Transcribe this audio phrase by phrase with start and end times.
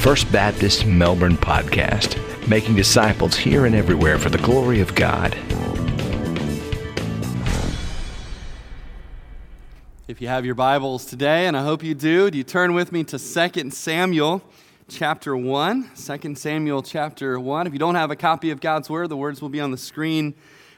[0.00, 2.16] First Baptist Melbourne podcast,
[2.48, 5.34] making disciples here and everywhere for the glory of God.
[10.08, 12.92] If you have your Bibles today, and I hope you do, do you turn with
[12.92, 14.40] me to 2 Samuel
[14.88, 15.90] chapter 1?
[15.94, 17.66] 2 Samuel chapter 1.
[17.66, 19.76] If you don't have a copy of God's Word, the words will be on the
[19.76, 20.34] screen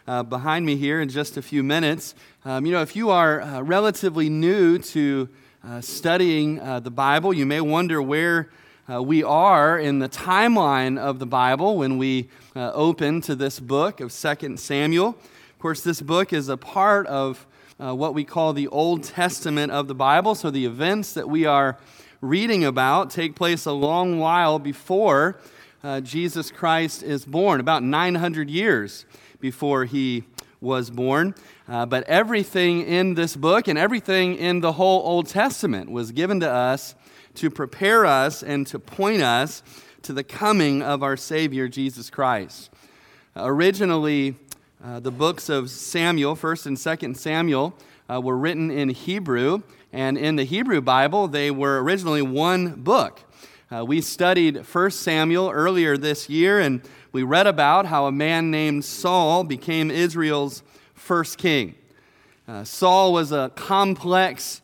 [0.08, 2.16] uh, behind me here in just a few minutes.
[2.44, 5.28] Um, you know, if you are uh, relatively new to
[5.64, 8.50] uh, studying uh, the Bible, you may wonder where
[8.90, 13.60] uh, we are in the timeline of the Bible when we uh, open to this
[13.60, 15.10] book of 2 Samuel.
[15.10, 17.46] Of course, this book is a part of
[17.78, 21.78] what we call the Old Testament of the Bible, so the events that we are
[22.20, 25.38] reading about take place a long while before
[26.02, 29.04] Jesus Christ is born, about 900 years
[29.40, 30.24] before he
[30.60, 31.34] was born.
[31.68, 36.40] Uh, but everything in this book and everything in the whole Old Testament was given
[36.40, 36.94] to us
[37.34, 39.62] to prepare us and to point us
[40.02, 42.70] to the coming of our Savior, Jesus Christ.
[43.36, 44.36] Originally,
[44.84, 47.74] uh, the books of Samuel, 1st and 2nd Samuel,
[48.10, 49.62] uh, were written in Hebrew.
[49.92, 53.20] And in the Hebrew Bible, they were originally one book.
[53.70, 58.50] Uh, we studied 1 Samuel earlier this year, and we read about how a man
[58.50, 60.62] named Saul became Israel's
[60.94, 61.74] first king.
[62.48, 64.61] Uh, Saul was a complex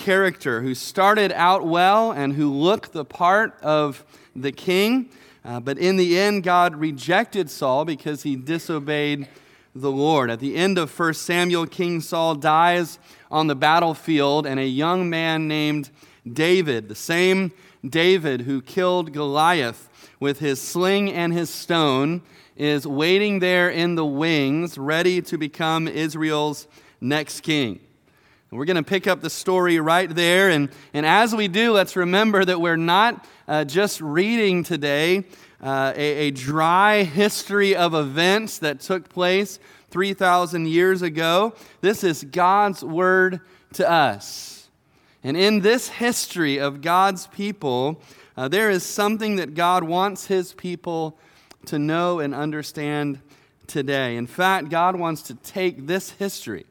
[0.00, 4.02] character who started out well and who looked the part of
[4.34, 5.10] the king,
[5.44, 9.28] uh, but in the end, God rejected Saul because he disobeyed
[9.74, 10.30] the Lord.
[10.30, 12.98] At the end of 1 Samuel, King Saul dies
[13.30, 15.90] on the battlefield, and a young man named
[16.30, 17.52] David, the same
[17.86, 22.22] David who killed Goliath, with his sling and his stone,
[22.56, 26.66] is waiting there in the wings, ready to become Israel's
[27.00, 27.80] next king.
[28.50, 30.50] And we're going to pick up the story right there.
[30.50, 35.24] And, and as we do, let's remember that we're not uh, just reading today
[35.62, 41.54] uh, a, a dry history of events that took place 3,000 years ago.
[41.80, 43.40] This is God's word
[43.74, 44.68] to us.
[45.22, 48.02] And in this history of God's people,
[48.36, 51.16] uh, there is something that God wants his people
[51.66, 53.20] to know and understand
[53.68, 54.16] today.
[54.16, 56.64] In fact, God wants to take this history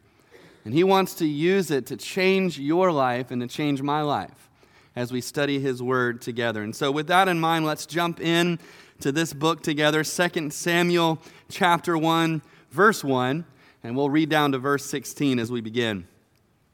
[0.65, 4.49] and he wants to use it to change your life and to change my life
[4.95, 6.61] as we study his word together.
[6.61, 8.59] And so with that in mind, let's jump in
[8.99, 13.45] to this book together, 2 Samuel chapter 1, verse 1,
[13.83, 16.05] and we'll read down to verse 16 as we begin.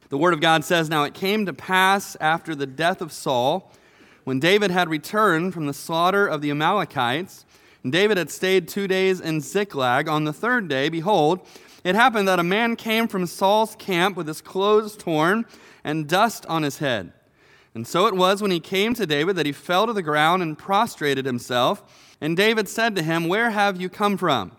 [0.10, 3.72] The word of God says, Now it came to pass after the death of Saul
[4.24, 7.46] when David had returned from the slaughter of the Amalekites,
[7.84, 11.46] and David had stayed two days in Ziklag, on the third day, behold,
[11.86, 15.46] it happened that a man came from Saul's camp with his clothes torn
[15.84, 17.14] and dust on his head.
[17.76, 20.42] And so it was when he came to David that he fell to the ground
[20.42, 21.84] and prostrated himself.
[22.20, 24.54] And David said to him, Where have you come from?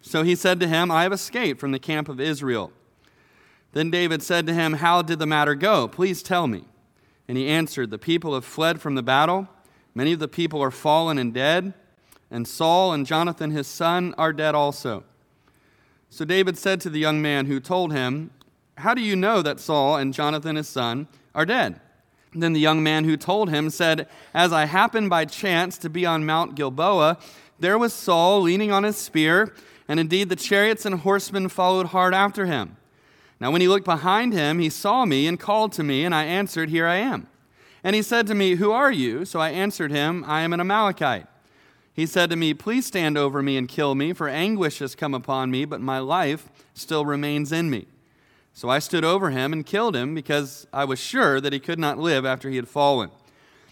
[0.00, 2.72] So he said to him, I have escaped from the camp of Israel.
[3.72, 5.86] Then David said to him, How did the matter go?
[5.86, 6.64] Please tell me.
[7.28, 9.48] And he answered, The people have fled from the battle.
[9.94, 11.74] Many of the people are fallen and dead,
[12.30, 15.04] and Saul and Jonathan his son are dead also.
[16.10, 18.30] So David said to the young man who told him,
[18.78, 21.80] How do you know that Saul and Jonathan his son are dead?
[22.34, 26.04] Then the young man who told him said, As I happened by chance to be
[26.04, 27.18] on Mount Gilboa,
[27.58, 29.54] there was Saul leaning on his spear,
[29.86, 32.76] and indeed the chariots and horsemen followed hard after him.
[33.40, 36.24] Now, when he looked behind him, he saw me and called to me, and I
[36.24, 37.28] answered, Here I am.
[37.84, 39.24] And he said to me, Who are you?
[39.24, 41.26] So I answered him, I am an Amalekite.
[41.98, 45.14] He said to me, Please stand over me and kill me, for anguish has come
[45.14, 47.88] upon me, but my life still remains in me.
[48.54, 51.80] So I stood over him and killed him, because I was sure that he could
[51.80, 53.10] not live after he had fallen.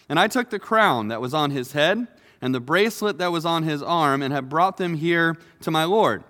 [0.08, 2.08] And I took the crown that was on his head
[2.40, 5.84] and the bracelet that was on his arm, and have brought them here to my
[5.84, 6.24] Lord.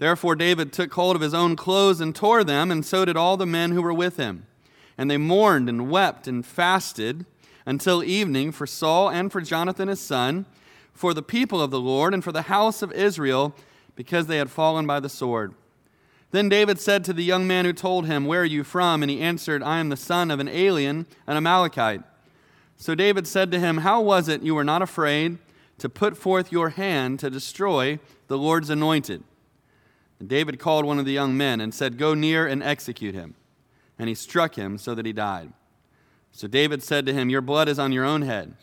[0.00, 3.36] Therefore, David took hold of his own clothes and tore them, and so did all
[3.36, 4.44] the men who were with him.
[4.98, 7.26] And they mourned and wept and fasted
[7.64, 10.46] until evening for Saul and for Jonathan his son,
[10.92, 13.54] for the people of the Lord, and for the house of Israel,
[13.96, 15.54] because they had fallen by the sword.
[16.32, 19.02] Then David said to the young man who told him, Where are you from?
[19.02, 22.02] And he answered, I am the son of an alien, an Amalekite.
[22.76, 25.38] So David said to him, How was it you were not afraid
[25.78, 27.98] to put forth your hand to destroy
[28.28, 29.22] the Lord's anointed?
[30.18, 33.34] And David called one of the young men and said, Go near and execute him.
[33.98, 35.52] And he struck him so that he died.
[36.32, 38.54] So David said to him, Your blood is on your own head,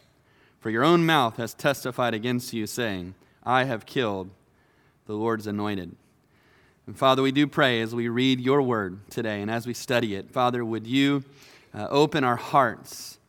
[0.59, 4.29] for your own mouth has testified against you, saying, I have killed
[5.05, 5.95] the Lord's anointed.
[6.85, 10.15] And Father, we do pray as we read your word today and as we study
[10.15, 11.23] it, Father, would you
[11.73, 13.19] uh, open our hearts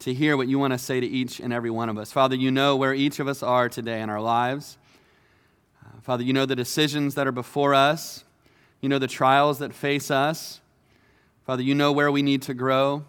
[0.00, 2.12] to hear what you want to say to each and every one of us.
[2.12, 4.76] Father, you know where each of us are today in our lives.
[5.82, 8.24] Uh, Father, you know the decisions that are before us,
[8.80, 10.60] you know the trials that face us.
[11.46, 13.04] Father, you know where we need to grow.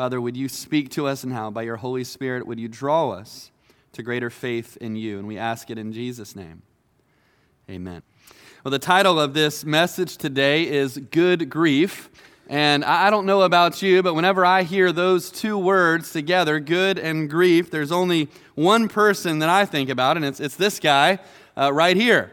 [0.00, 1.50] Father, would you speak to us and how?
[1.50, 3.50] By your Holy Spirit, would you draw us
[3.92, 5.18] to greater faith in you?
[5.18, 6.62] And we ask it in Jesus' name.
[7.68, 8.00] Amen.
[8.64, 12.08] Well, the title of this message today is Good Grief.
[12.48, 16.98] And I don't know about you, but whenever I hear those two words together, good
[16.98, 21.18] and grief, there's only one person that I think about, and it's, it's this guy
[21.58, 22.32] uh, right here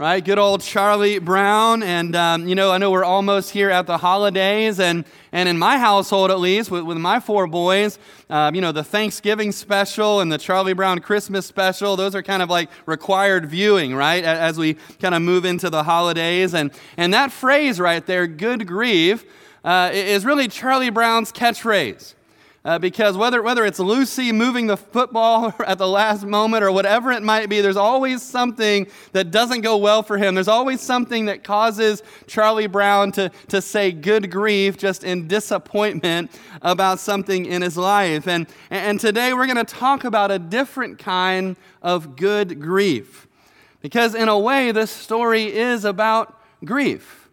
[0.00, 0.24] right?
[0.24, 1.82] Good old Charlie Brown.
[1.82, 4.80] And, um, you know, I know we're almost here at the holidays.
[4.80, 7.98] And, and in my household, at least, with, with my four boys,
[8.30, 12.42] uh, you know, the Thanksgiving special and the Charlie Brown Christmas special, those are kind
[12.42, 14.24] of like required viewing, right?
[14.24, 16.54] As we kind of move into the holidays.
[16.54, 19.26] And, and that phrase right there, good grief,
[19.64, 22.14] uh, is really Charlie Brown's catchphrase.
[22.62, 27.10] Uh, because whether, whether it's Lucy moving the football at the last moment or whatever
[27.10, 30.34] it might be, there's always something that doesn't go well for him.
[30.34, 36.30] There's always something that causes Charlie Brown to, to say good grief just in disappointment
[36.60, 38.28] about something in his life.
[38.28, 43.26] And, and today we're going to talk about a different kind of good grief.
[43.80, 47.30] Because in a way, this story is about grief.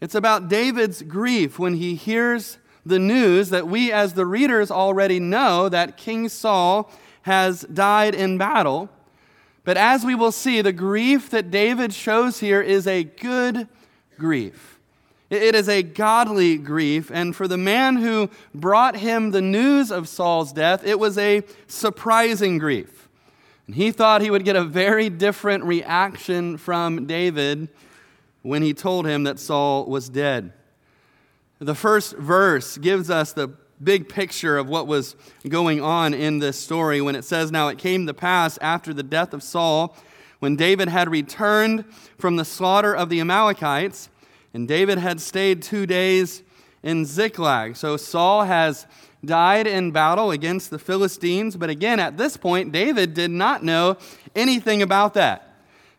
[0.00, 5.20] It's about David's grief when he hears the news that we, as the readers, already
[5.20, 6.90] know that King Saul
[7.22, 8.88] has died in battle.
[9.64, 13.66] But as we will see, the grief that David shows here is a good
[14.18, 14.78] grief.
[15.30, 17.10] It is a godly grief.
[17.12, 21.42] And for the man who brought him the news of Saul's death, it was a
[21.66, 23.08] surprising grief.
[23.66, 27.68] And he thought he would get a very different reaction from David
[28.42, 30.52] when he told him that Saul was dead.
[31.64, 33.48] The first verse gives us the
[33.82, 35.16] big picture of what was
[35.48, 39.02] going on in this story when it says, Now it came to pass after the
[39.02, 39.96] death of Saul,
[40.40, 41.86] when David had returned
[42.18, 44.10] from the slaughter of the Amalekites,
[44.52, 46.42] and David had stayed two days
[46.82, 47.76] in Ziklag.
[47.76, 48.86] So Saul has
[49.24, 53.96] died in battle against the Philistines, but again, at this point, David did not know
[54.36, 55.53] anything about that.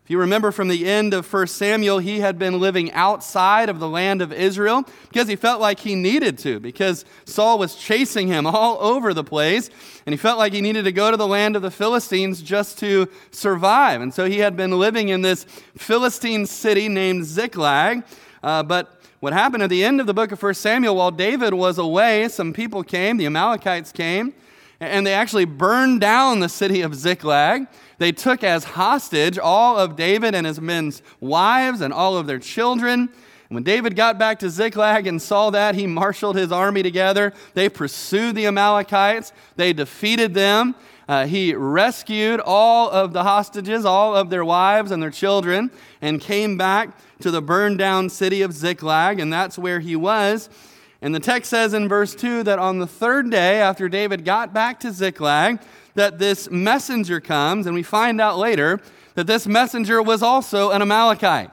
[0.06, 3.80] If you remember from the end of 1 Samuel, he had been living outside of
[3.80, 8.28] the land of Israel because he felt like he needed to, because Saul was chasing
[8.28, 9.72] him all over the place,
[10.06, 12.78] and he felt like he needed to go to the land of the Philistines just
[12.82, 14.00] to survive.
[14.00, 15.44] And so he had been living in this
[15.76, 18.04] Philistine city named Ziklag.
[18.44, 21.56] Uh, but what happened at the end of the book of 1 Samuel, while David
[21.56, 24.36] was away, some people came, the Amalekites came,
[24.80, 27.66] and they actually burned down the city of Ziklag.
[27.98, 32.40] They took as hostage all of David and his men's wives and all of their
[32.40, 33.10] children.
[33.50, 37.34] And when David got back to Ziklag and saw that, he marshaled his army together.
[37.54, 40.76] They pursued the Amalekites, they defeated them.
[41.08, 45.70] Uh, he rescued all of the hostages, all of their wives and their children,
[46.02, 50.50] and came back to the burned down city of Ziklag, and that's where he was.
[51.02, 54.54] And the text says in verse 2 that on the third day after David got
[54.54, 55.60] back to Ziklag,
[55.96, 58.80] that this messenger comes, and we find out later
[59.16, 61.52] that this messenger was also an Amalekite.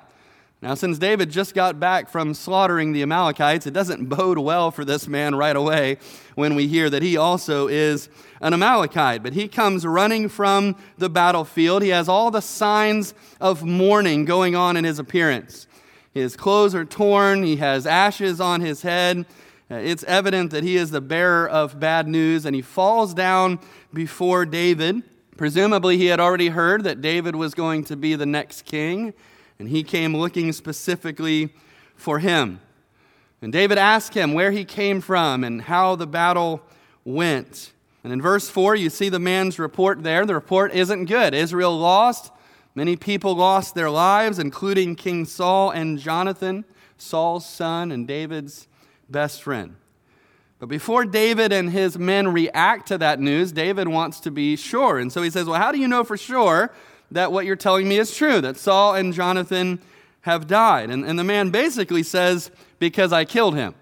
[0.62, 4.84] Now, since David just got back from slaughtering the Amalekites, it doesn't bode well for
[4.84, 5.98] this man right away
[6.36, 8.08] when we hear that he also is
[8.40, 9.24] an Amalekite.
[9.24, 11.82] But he comes running from the battlefield.
[11.82, 15.66] He has all the signs of mourning going on in his appearance.
[16.12, 19.24] His clothes are torn, he has ashes on his head.
[19.70, 23.58] Uh, it's evident that he is the bearer of bad news, and he falls down
[23.94, 25.02] before David.
[25.36, 29.14] Presumably, he had already heard that David was going to be the next king,
[29.58, 31.54] and he came looking specifically
[31.94, 32.60] for him.
[33.40, 36.62] And David asked him where he came from and how the battle
[37.04, 37.72] went.
[38.04, 40.26] And in verse 4, you see the man's report there.
[40.26, 41.34] The report isn't good.
[41.34, 42.31] Israel lost.
[42.74, 46.64] Many people lost their lives, including King Saul and Jonathan,
[46.96, 48.66] Saul's son and David's
[49.10, 49.76] best friend.
[50.58, 54.98] But before David and his men react to that news, David wants to be sure.
[54.98, 56.72] And so he says, Well, how do you know for sure
[57.10, 59.80] that what you're telling me is true, that Saul and Jonathan
[60.20, 60.88] have died?
[60.88, 63.74] And, and the man basically says, Because I killed him.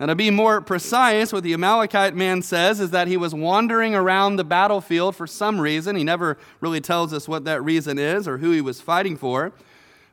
[0.00, 3.96] Now, to be more precise, what the Amalekite man says is that he was wandering
[3.96, 5.96] around the battlefield for some reason.
[5.96, 9.52] He never really tells us what that reason is or who he was fighting for.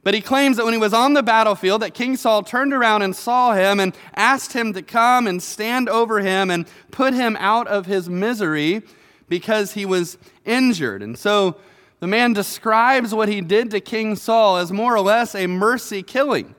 [0.02, 3.04] But he claims that when he was on the battlefield, that King Saul turned around
[3.04, 7.36] and saw him and asked him to come and stand over him and put him
[7.40, 8.82] out of his misery
[9.30, 11.04] because he was injured.
[11.04, 11.58] And so
[12.00, 16.02] the man describes what he did to King Saul as more or less a mercy
[16.02, 16.56] killing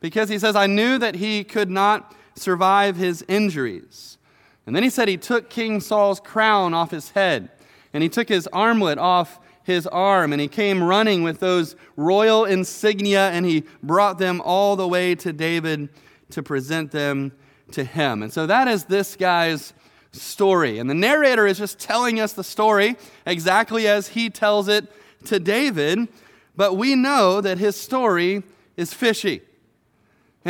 [0.00, 4.18] because he says, I knew that he could not survive his injuries.
[4.66, 7.50] And then he said he took King Saul's crown off his head,
[7.92, 12.44] and he took his armlet off his arm, and he came running with those royal
[12.44, 15.88] insignia, and he brought them all the way to David
[16.30, 17.32] to present them
[17.72, 18.22] to him.
[18.22, 19.72] And so that is this guy's
[20.12, 20.78] story.
[20.78, 24.86] And the narrator is just telling us the story exactly as he tells it
[25.26, 26.08] to David,
[26.56, 28.42] but we know that his story
[28.76, 29.42] is fishy.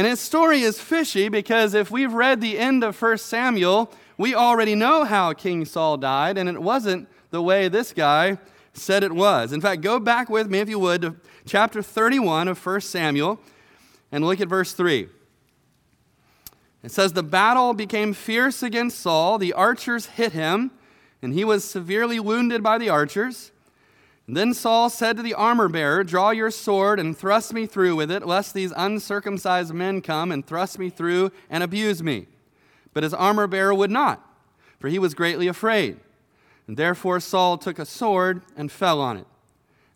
[0.00, 4.34] And his story is fishy because if we've read the end of 1 Samuel, we
[4.34, 8.38] already know how King Saul died, and it wasn't the way this guy
[8.72, 9.52] said it was.
[9.52, 13.40] In fact, go back with me, if you would, to chapter 31 of 1 Samuel
[14.10, 15.06] and look at verse 3.
[16.82, 19.36] It says, The battle became fierce against Saul.
[19.36, 20.70] The archers hit him,
[21.20, 23.52] and he was severely wounded by the archers.
[24.34, 28.12] Then Saul said to the armor bearer, Draw your sword and thrust me through with
[28.12, 32.28] it, lest these uncircumcised men come and thrust me through and abuse me.
[32.92, 34.24] But his armor bearer would not,
[34.78, 35.98] for he was greatly afraid.
[36.68, 39.26] And therefore Saul took a sword and fell on it.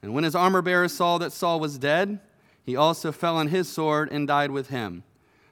[0.03, 2.19] And when his armor bearer saw that Saul was dead,
[2.65, 5.05] he also fell on his sword and died with him.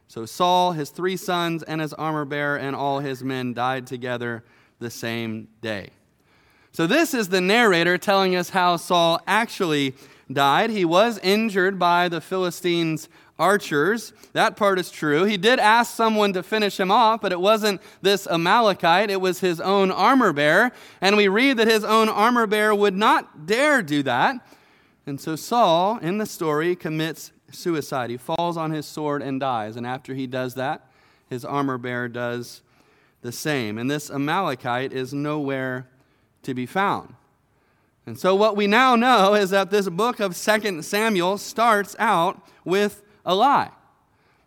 [0.09, 4.43] So Saul, his three sons, and his armor bearer, and all his men died together
[4.81, 5.91] the same day.
[6.73, 9.95] So this is the narrator telling us how Saul actually
[10.33, 10.71] died.
[10.71, 14.15] He was injured by the Philistines' archers.
[14.33, 15.25] That part is true.
[15.25, 19.41] He did ask someone to finish him off, but it wasn't this Amalekite, it was
[19.41, 20.73] his own armor bearer.
[21.03, 24.37] And we read that his own armor bearer would not dare do that.
[25.07, 28.09] And so Saul, in the story, commits suicide.
[28.09, 29.77] He falls on his sword and dies.
[29.77, 30.89] And after he does that,
[31.29, 32.63] his armor bearer does
[33.21, 33.77] the same.
[33.77, 35.89] And this Amalekite is nowhere
[36.43, 37.15] to be found.
[38.07, 42.41] And so, what we now know is that this book of 2 Samuel starts out
[42.65, 43.71] with a lie.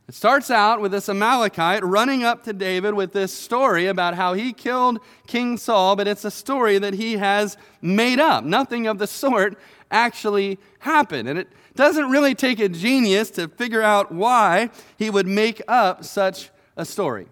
[0.07, 4.33] It starts out with this Amalekite running up to David with this story about how
[4.33, 8.43] he killed King Saul, but it's a story that he has made up.
[8.43, 9.57] Nothing of the sort
[9.89, 11.27] actually happened.
[11.27, 16.03] And it doesn't really take a genius to figure out why he would make up
[16.03, 17.27] such a story.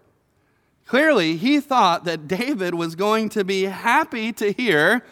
[0.86, 5.04] Clearly, he thought that David was going to be happy to hear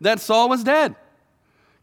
[0.00, 0.96] that Saul was dead.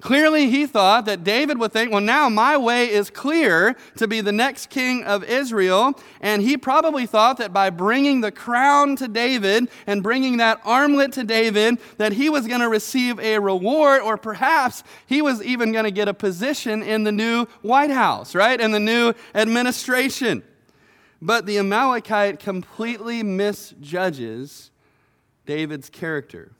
[0.02, 4.22] Clearly, he thought that David would think, well, now my way is clear to be
[4.22, 5.94] the next king of Israel.
[6.22, 11.12] And he probably thought that by bringing the crown to David and bringing that armlet
[11.14, 15.74] to David, that he was going to receive a reward, or perhaps he was even
[15.74, 18.60] going to get a position in the new White House, right?
[18.60, 20.44] In the new administration.
[21.22, 24.72] But the Amalekite completely misjudges
[25.46, 26.54] David's character.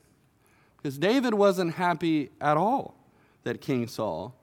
[0.76, 2.94] Because David wasn't happy at all
[3.44, 4.34] that King Saul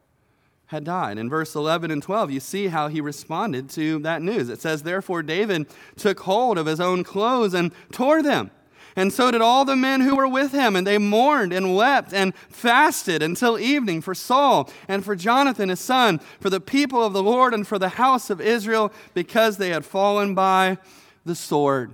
[0.67, 1.17] had died.
[1.17, 4.49] In verse 11 and 12, you see how he responded to that news.
[4.49, 8.51] It says, Therefore, David took hold of his own clothes and tore them.
[8.97, 12.13] And so did all the men who were with him, and they mourned and wept
[12.13, 17.13] and fasted until evening for Saul and for Jonathan his son, for the people of
[17.13, 20.79] the Lord and for the house of Israel, because they had fallen by
[21.25, 21.93] the sword.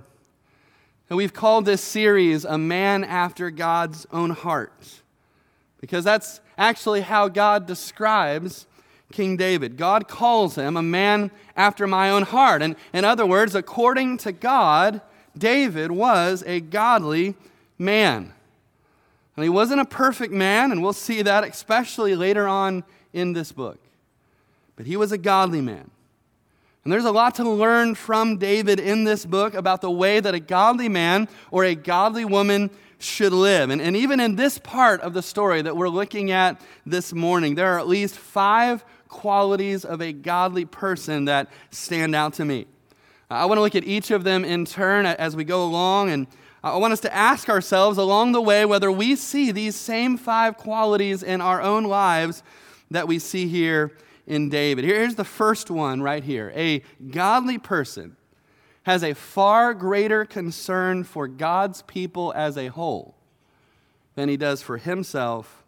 [1.10, 5.02] And we've called this series A Man After God's Own Heart,
[5.82, 8.66] because that's actually how God describes
[9.12, 9.76] King David.
[9.76, 12.62] God calls him a man after my own heart.
[12.62, 15.02] And in other words, according to God,
[15.36, 17.34] David was a godly
[17.78, 18.32] man.
[19.36, 23.50] And he wasn't a perfect man, and we'll see that especially later on in this
[23.50, 23.78] book.
[24.76, 25.90] But he was a godly man.
[26.84, 30.34] And there's a lot to learn from David in this book about the way that
[30.34, 33.70] a godly man or a godly woman should live.
[33.70, 37.54] And, and even in this part of the story that we're looking at this morning,
[37.54, 42.66] there are at least five qualities of a godly person that stand out to me.
[43.34, 46.26] I want to look at each of them in turn as we go along, and
[46.62, 50.56] I want us to ask ourselves along the way whether we see these same five
[50.56, 52.42] qualities in our own lives
[52.90, 54.84] that we see here in David.
[54.84, 58.16] Here's the first one right here a godly person
[58.84, 63.16] has a far greater concern for God's people as a whole
[64.14, 65.64] than he does for himself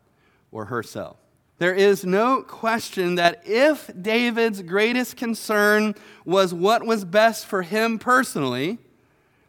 [0.52, 1.16] or herself.
[1.58, 5.94] There is no question that if David's greatest concern
[6.25, 8.78] was what was best for him personally,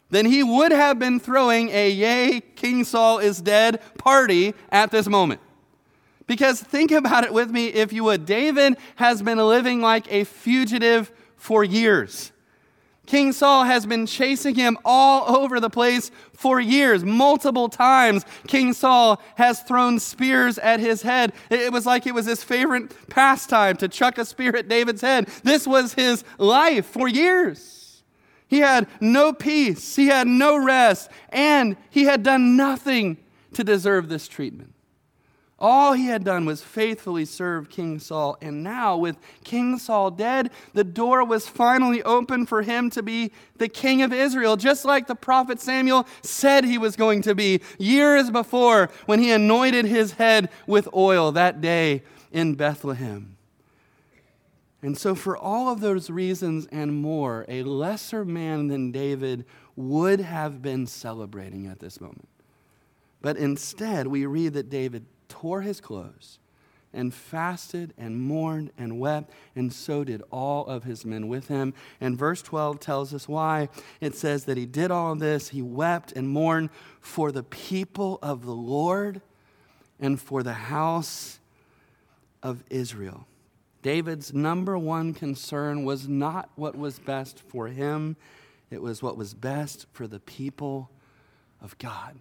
[0.10, 5.08] then he would have been throwing a Yay, King Saul is dead party at this
[5.08, 5.42] moment.
[6.28, 8.26] Because think about it with me, if you would.
[8.26, 12.32] David has been living like a fugitive for years.
[13.08, 17.04] King Saul has been chasing him all over the place for years.
[17.04, 21.34] Multiple times, King Saul has thrown spears at his head.
[21.50, 25.28] It was like it was his favorite pastime to chuck a spear at David's head.
[25.44, 28.04] This was his life for years.
[28.48, 33.18] He had no peace, he had no rest, and he had done nothing
[33.54, 34.74] to deserve this treatment.
[35.60, 38.38] All he had done was faithfully serve King Saul.
[38.42, 43.32] And now, with King Saul dead, the door was finally open for him to be
[43.56, 47.62] the king of Israel, just like the prophet Samuel said he was going to be
[47.80, 53.36] years before when he anointed his head with oil that day in Bethlehem.
[54.84, 59.44] And so, for all of those reasons and more, a lesser man than David
[59.76, 62.30] would have been celebrating at this moment.
[63.22, 66.40] But instead, we read that David tore his clothes
[66.94, 71.74] and fasted and mourned and wept, and so did all of his men with him.
[72.02, 73.70] And verse 12 tells us why.
[74.02, 76.70] It says that he did all this, he wept and mourned
[77.00, 79.22] for the people of the Lord
[80.00, 81.40] and for the house
[82.42, 83.28] of Israel.
[83.82, 88.16] David's number one concern was not what was best for him,
[88.70, 90.90] it was what was best for the people
[91.62, 92.20] of God.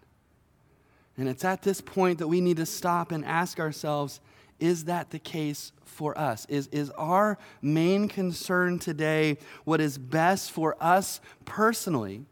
[1.17, 4.21] And it's at this point that we need to stop and ask ourselves
[4.59, 6.47] is that the case for us?
[6.47, 12.25] Is, is our main concern today what is best for us personally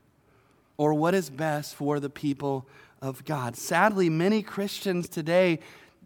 [0.76, 2.66] or what is best for the people
[3.02, 3.56] of God?
[3.56, 5.60] Sadly, many Christians today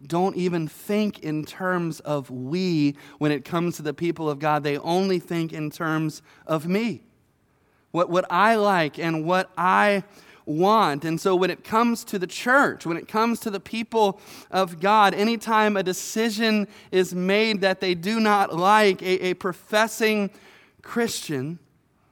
[0.05, 4.63] don't even think in terms of we when it comes to the people of God.
[4.63, 7.01] They only think in terms of me.
[7.91, 10.03] What, what I like and what I
[10.49, 11.05] want.
[11.05, 14.19] And so when it comes to the church, when it comes to the people
[14.51, 20.31] of God, anytime a decision is made that they do not like, a, a professing
[20.81, 21.59] Christian,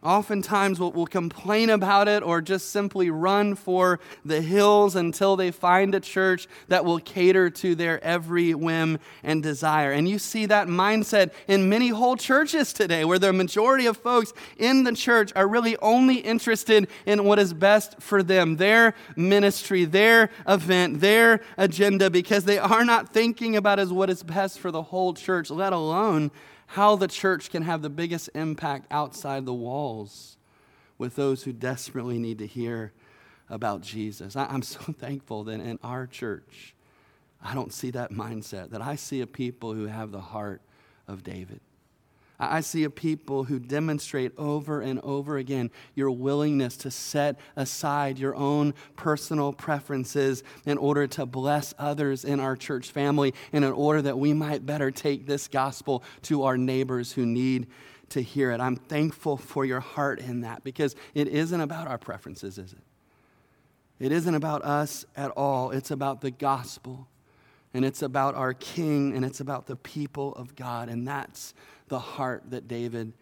[0.04, 5.50] Oftentimes, we'll, we'll, complain about it or just simply run for the hills until they
[5.50, 9.92] find a church that will cater to their every whim and desire.
[9.92, 14.34] And you see that mindset in many whole churches today, where the majority of folks
[14.58, 19.84] in the church are really only interested in what is best for them, their ministry,
[19.84, 24.70] their event, their agenda, because they are not thinking about as what is best for
[24.70, 26.30] the whole church, let alone
[26.68, 30.38] how the church can have the biggest impact outside the walls
[30.98, 32.92] with those who desperately need to hear
[33.50, 34.36] about Jesus.
[34.36, 36.76] I'm so thankful that in our church,
[37.42, 40.62] I don't see that mindset, that I see a people who have the heart
[41.08, 41.62] of David.
[42.40, 48.20] I see a people who demonstrate over and over again your willingness to set aside
[48.20, 53.72] your own personal preferences in order to bless others in our church family and in
[53.72, 57.68] order that we might better take this gospel to our neighbors who need
[58.10, 58.62] to hear it.
[58.62, 62.80] I'm thankful for your heart in that because it isn't about our preferences, is it?
[64.00, 65.72] It isn't about us at all.
[65.72, 67.08] It's about the gospel
[67.74, 70.90] and it's about our king and it's about the people of God.
[70.90, 71.54] And that's
[71.88, 73.14] the heart that David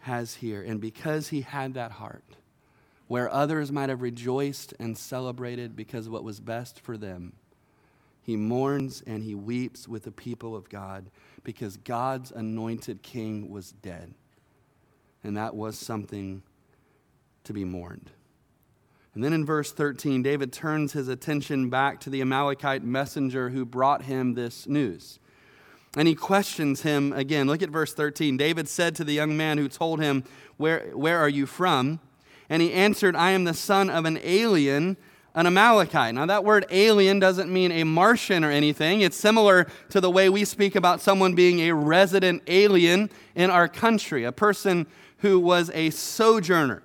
[0.00, 0.62] has here.
[0.62, 2.24] And because he had that heart,
[3.08, 7.32] where others might have rejoiced and celebrated because of what was best for them,
[8.22, 11.10] he mourns and he weeps with the people of God
[11.42, 14.14] because God's anointed king was dead.
[15.24, 16.42] And that was something
[17.44, 18.10] to be mourned.
[19.14, 23.64] And then in verse 13, David turns his attention back to the Amalekite messenger who
[23.64, 25.18] brought him this news.
[25.96, 27.48] And he questions him again.
[27.48, 28.36] Look at verse 13.
[28.36, 30.24] David said to the young man who told him,
[30.56, 32.00] Where, where are you from?
[32.48, 34.96] And he answered, I am the son of an alien,
[35.34, 36.14] an Amalekite.
[36.14, 39.00] Now, that word alien doesn't mean a Martian or anything.
[39.00, 43.68] It's similar to the way we speak about someone being a resident alien in our
[43.68, 44.86] country, a person
[45.18, 46.82] who was a sojourner.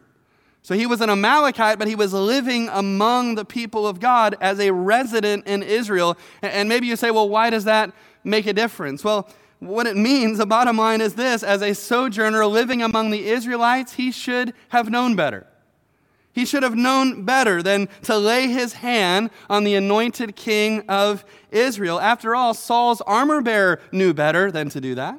[0.61, 4.59] So he was an Amalekite, but he was living among the people of God as
[4.59, 6.17] a resident in Israel.
[6.41, 7.91] And maybe you say, well, why does that
[8.25, 9.03] make a difference?
[9.03, 13.27] Well, what it means, the bottom line is this as a sojourner living among the
[13.29, 15.47] Israelites, he should have known better.
[16.33, 21.23] He should have known better than to lay his hand on the anointed king of
[21.49, 21.99] Israel.
[22.01, 25.17] After all, Saul's armor bearer knew better than to do that.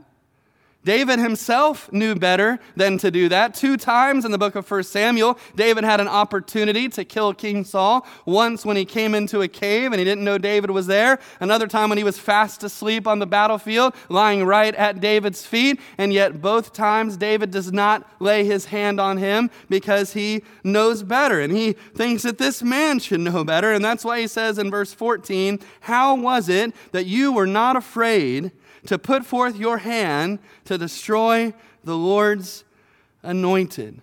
[0.87, 3.55] David himself knew better than to do that.
[3.55, 7.65] Two times in the book of 1 Samuel, David had an opportunity to kill King
[7.65, 8.07] Saul.
[8.25, 11.19] Once when he came into a cave and he didn't know David was there.
[11.41, 15.81] Another time when he was fast asleep on the battlefield, lying right at David's feet.
[15.99, 21.03] And yet, both times, David does not lay his hand on him because he knows
[21.03, 21.41] better.
[21.41, 23.73] And he thinks that this man should know better.
[23.73, 27.75] And that's why he says in verse 14, How was it that you were not
[27.75, 28.53] afraid?
[28.87, 32.65] To put forth your hand to destroy the Lord's
[33.23, 34.01] anointed.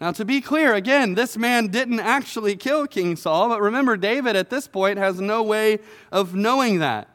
[0.00, 4.36] Now, to be clear, again, this man didn't actually kill King Saul, but remember, David
[4.36, 5.80] at this point has no way
[6.12, 7.08] of knowing that.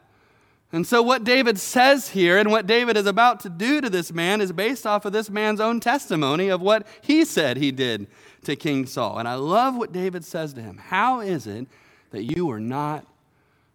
[0.70, 4.12] And so, what David says here and what David is about to do to this
[4.12, 8.06] man is based off of this man's own testimony of what he said he did
[8.42, 9.18] to King Saul.
[9.18, 10.78] And I love what David says to him.
[10.78, 11.68] How is it
[12.10, 13.06] that you are not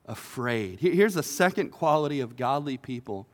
[0.10, 0.80] afraid?
[0.80, 3.28] Here's a second quality of godly people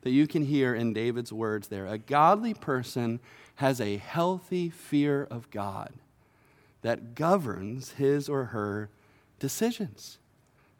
[0.00, 1.86] that you can hear in David's words there.
[1.86, 3.20] A godly person
[3.56, 5.92] has a healthy fear of God
[6.80, 8.90] that governs his or her
[9.38, 10.18] decisions.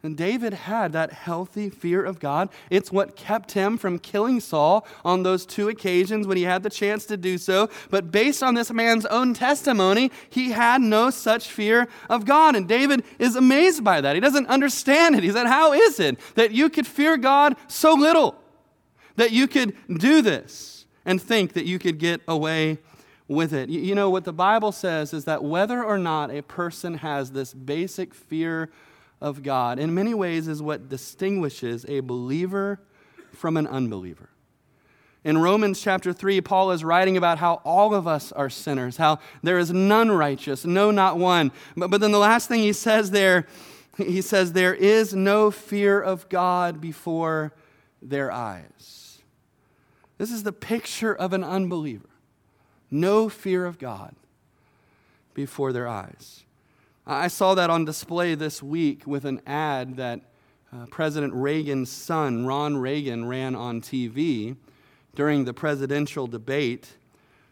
[0.04, 2.48] And David had that healthy fear of God.
[2.70, 6.70] It's what kept him from killing Saul on those two occasions when he had the
[6.70, 7.70] chance to do so.
[7.88, 12.56] But based on this man's own testimony, he had no such fear of God.
[12.56, 14.16] And David is amazed by that.
[14.16, 15.22] He doesn't understand it.
[15.22, 18.34] He said, How is it that you could fear God so little?
[19.14, 22.78] That you could do this and think that you could get away
[23.28, 23.68] with it.
[23.68, 27.54] You know, what the Bible says is that whether or not a person has this
[27.54, 28.68] basic fear
[29.22, 32.80] of God, in many ways, is what distinguishes a believer
[33.32, 34.28] from an unbeliever.
[35.24, 39.20] In Romans chapter 3, Paul is writing about how all of us are sinners, how
[39.42, 41.52] there is none righteous, no, not one.
[41.76, 43.46] But, but then the last thing he says there,
[43.96, 47.52] he says, There is no fear of God before
[48.02, 49.20] their eyes.
[50.18, 52.08] This is the picture of an unbeliever.
[52.90, 54.14] No fear of God
[55.34, 56.44] before their eyes.
[57.06, 60.20] I saw that on display this week with an ad that
[60.72, 64.56] uh, President Reagan's son, Ron Reagan, ran on TV
[65.14, 66.92] during the presidential debate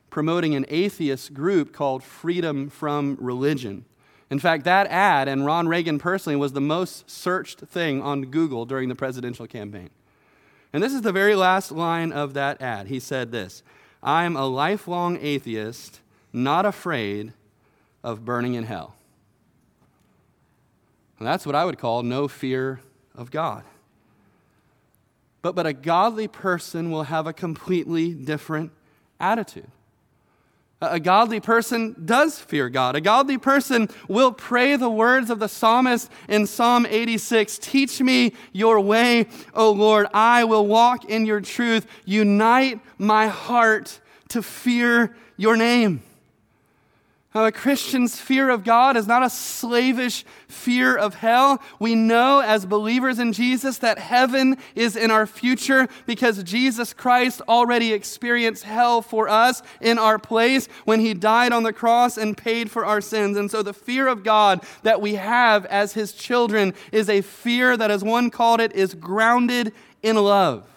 [0.08, 3.84] promoting an atheist group called Freedom from Religion.
[4.30, 8.64] In fact, that ad, and Ron Reagan personally, was the most searched thing on Google
[8.66, 9.90] during the presidential campaign.
[10.72, 12.86] And this is the very last line of that ad.
[12.86, 13.64] He said this
[14.00, 16.00] I am a lifelong atheist,
[16.32, 17.32] not afraid
[18.04, 18.94] of burning in hell.
[21.20, 22.80] And that's what I would call no fear
[23.14, 23.62] of God.
[25.42, 28.72] But, but a godly person will have a completely different
[29.20, 29.70] attitude.
[30.83, 32.96] A godly person does fear God.
[32.96, 38.33] A godly person will pray the words of the psalmist in Psalm 86 Teach me
[38.52, 40.06] your way, O Lord.
[40.14, 41.87] I will walk in your truth.
[42.06, 46.02] Unite my heart to fear your name.
[47.33, 51.62] Now, a Christian's fear of God is not a slavish fear of hell.
[51.79, 57.40] We know as believers in Jesus that heaven is in our future because Jesus Christ
[57.49, 62.37] already experienced hell for us in our place when he died on the cross and
[62.37, 63.37] paid for our sins.
[63.37, 67.77] And so the fear of God that we have as his children is a fear
[67.77, 70.69] that, as one called it, is grounded in love.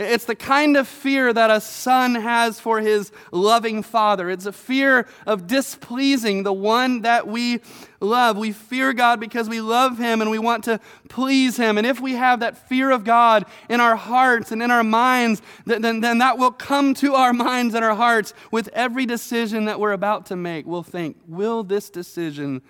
[0.00, 4.30] It's the kind of fear that a son has for his loving father.
[4.30, 7.60] It's a fear of displeasing the one that we
[8.00, 8.38] love.
[8.38, 11.76] We fear God because we love him and we want to please him.
[11.76, 15.42] And if we have that fear of God in our hearts and in our minds,
[15.66, 19.78] then, then that will come to our minds and our hearts with every decision that
[19.78, 20.66] we're about to make.
[20.66, 22.62] We'll think, will this decision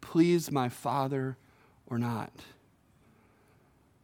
[0.00, 1.36] please my father
[1.86, 2.32] or not?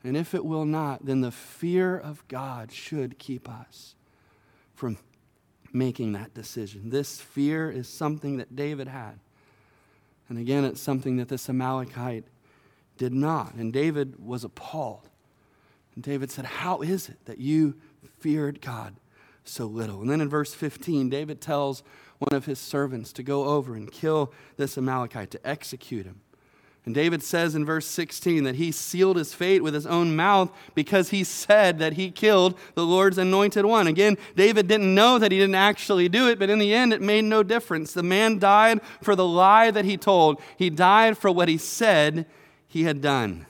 [0.09, 3.94] And if it will not, then the fear of God should keep us
[4.75, 4.97] from
[5.71, 6.88] making that decision.
[6.88, 9.21] This fear is something that David had.
[10.31, 12.25] And again, it's something that this Amalekite
[12.97, 13.53] did not.
[13.55, 15.11] And David was appalled.
[15.94, 17.75] And David said, How is it that you
[18.18, 18.97] feared God
[19.44, 20.01] so little?
[20.01, 21.83] And then in verse 15, David tells
[22.18, 26.23] one of his servants to go over and kill this Amalekite, to execute him.
[26.88, 30.51] And David says in verse 16 that he sealed his fate with his own mouth
[30.74, 33.87] because he said that he killed the Lord's anointed one.
[33.87, 37.03] Again, David didn't know that he didn't actually do it, but in the end, it
[37.03, 37.92] made no difference.
[37.92, 42.24] The man died for the lie that he told, he died for what he said
[42.66, 43.44] he had done.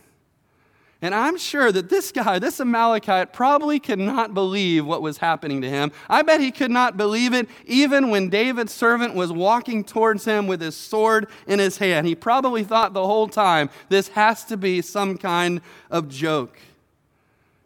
[1.01, 5.61] And I'm sure that this guy, this Amalekite, probably could not believe what was happening
[5.63, 5.93] to him.
[6.09, 10.49] I bet he could not believe it even when David's servant was walking towards him
[10.49, 12.09] with his sword in his hand.
[12.09, 16.59] He probably thought the whole time, this has to be some kind of joke.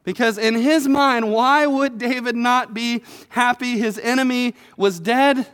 [0.05, 5.47] Because in his mind, why would David not be happy his enemy was dead?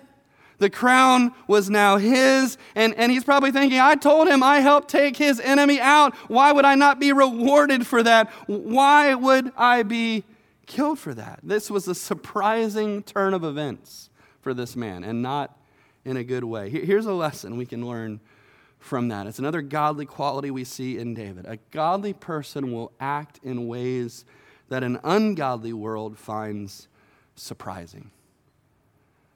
[0.58, 2.58] The crown was now his.
[2.74, 6.14] And, and he's probably thinking, I told him I helped take his enemy out.
[6.28, 8.30] Why would I not be rewarded for that?
[8.46, 10.24] Why would I be
[10.66, 11.40] killed for that?
[11.42, 15.58] This was a surprising turn of events for this man, and not
[16.04, 16.70] in a good way.
[16.70, 18.20] Here's a lesson we can learn
[18.78, 19.26] from that.
[19.26, 21.46] It's another godly quality we see in David.
[21.46, 24.24] A godly person will act in ways
[24.68, 26.88] that an ungodly world finds
[27.34, 28.10] surprising.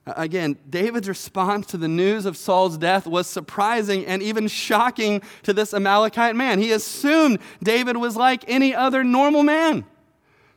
[0.04, 5.52] Again, David's response to the news of Saul's death was surprising and even shocking to
[5.52, 6.58] this Amalekite man.
[6.58, 9.84] He assumed David was like any other normal man.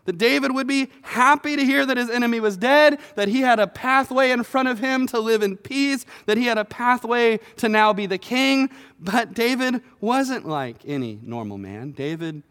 [0.06, 3.60] That David would be happy to hear that his enemy was dead, that he had
[3.60, 7.40] a pathway in front of him to live in peace, that he had a pathway
[7.58, 8.70] to now be the king.
[9.00, 11.92] But David wasn't like any normal man.
[11.92, 12.44] David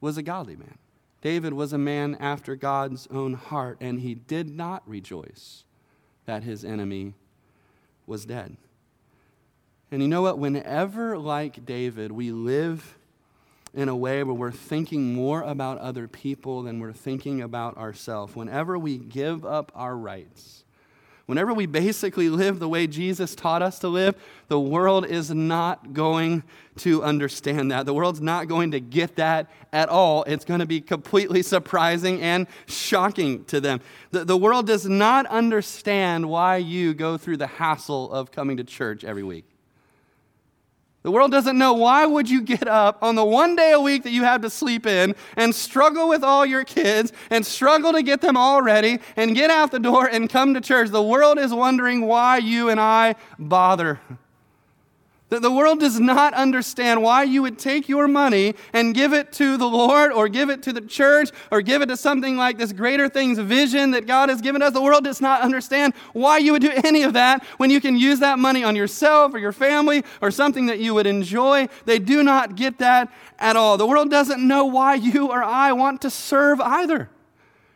[0.00, 0.78] was a godly man.
[1.20, 5.64] David was a man after God's own heart, and he did not rejoice
[6.30, 7.12] that his enemy
[8.06, 8.56] was dead.
[9.90, 10.38] And you know what?
[10.38, 12.96] Whenever, like David, we live
[13.74, 18.36] in a way where we're thinking more about other people than we're thinking about ourselves,
[18.36, 20.62] whenever we give up our rights,
[21.30, 24.16] whenever we basically live the way Jesus taught us to live,
[24.48, 26.42] the world is not going
[26.78, 27.86] to understand that.
[27.86, 30.24] The world's not going to get that at all.
[30.24, 33.80] It's going to be completely surprising and shocking to them.
[34.10, 38.64] The, the world does not understand why you go through the hassle of coming to
[38.64, 39.44] church every week.
[41.02, 44.02] The world doesn't know why would you get up on the one day a week
[44.02, 48.02] that you have to sleep in and struggle with all your kids and struggle to
[48.02, 50.90] get them all ready and get out the door and come to church.
[50.90, 53.98] The world is wondering why you and I bother.
[55.30, 59.32] That the world does not understand why you would take your money and give it
[59.34, 62.58] to the Lord or give it to the church or give it to something like
[62.58, 64.72] this greater things vision that God has given us.
[64.72, 67.96] The world does not understand why you would do any of that when you can
[67.96, 71.68] use that money on yourself or your family or something that you would enjoy.
[71.84, 73.76] They do not get that at all.
[73.76, 77.08] The world doesn't know why you or I want to serve either.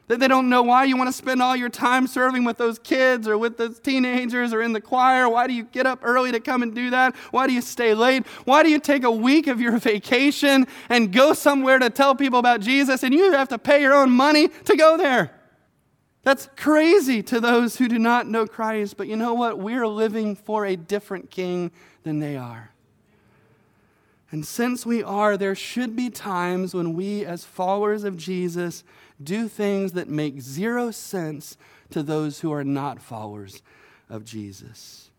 [0.08, 2.78] That they don't know why you want to spend all your time serving with those
[2.78, 5.28] kids or with those teenagers or in the choir.
[5.28, 7.16] Why do you get up early to come and do that?
[7.30, 8.26] Why do you stay late?
[8.44, 12.38] Why do you take a week of your vacation and go somewhere to tell people
[12.38, 15.30] about Jesus and you have to pay your own money to go there?
[16.22, 18.96] That's crazy to those who do not know Christ.
[18.96, 19.58] But you know what?
[19.58, 21.70] We're living for a different king
[22.02, 22.70] than they are.
[24.30, 28.82] And since we are, there should be times when we, as followers of Jesus,
[29.24, 31.56] do things that make zero sense
[31.90, 33.62] to those who are not followers
[34.08, 35.10] of Jesus.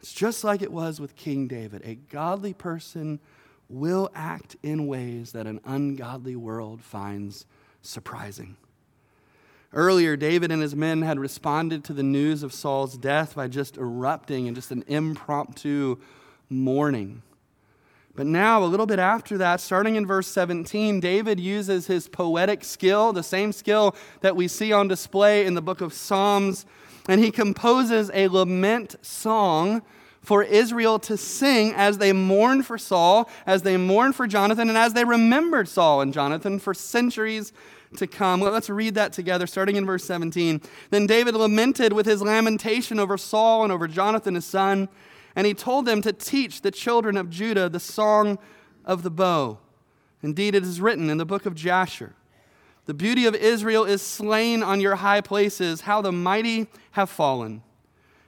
[0.00, 1.82] It's just like it was with King David.
[1.84, 3.20] A godly person
[3.68, 7.46] will act in ways that an ungodly world finds
[7.82, 8.56] surprising.
[9.72, 13.76] Earlier, David and his men had responded to the news of Saul's death by just
[13.76, 15.98] erupting in just an impromptu
[16.48, 17.22] mourning.
[18.18, 22.64] But now, a little bit after that, starting in verse 17, David uses his poetic
[22.64, 26.66] skill, the same skill that we see on display in the book of Psalms,
[27.08, 29.82] and he composes a lament song
[30.20, 34.76] for Israel to sing as they mourn for Saul, as they mourn for Jonathan, and
[34.76, 37.52] as they remembered Saul and Jonathan for centuries
[37.98, 38.40] to come.
[38.40, 40.60] Let's read that together, starting in verse 17.
[40.90, 44.88] Then David lamented with his lamentation over Saul and over Jonathan his son.
[45.38, 48.40] And he told them to teach the children of Judah the song
[48.84, 49.58] of the bow.
[50.20, 52.16] Indeed, it is written in the book of Jasher
[52.86, 57.62] The beauty of Israel is slain on your high places, how the mighty have fallen.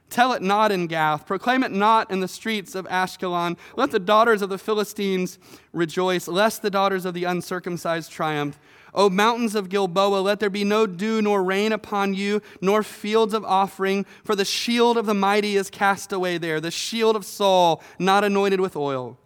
[0.08, 3.58] Tell it not in Gath, proclaim it not in the streets of Ashkelon.
[3.74, 5.40] Let the daughters of the Philistines
[5.72, 8.56] rejoice, lest the daughters of the uncircumcised triumph.
[8.94, 13.34] O mountains of Gilboa, let there be no dew nor rain upon you, nor fields
[13.34, 17.24] of offering, for the shield of the mighty is cast away there, the shield of
[17.24, 19.18] Saul, not anointed with oil.